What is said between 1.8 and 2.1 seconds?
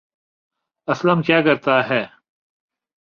ہے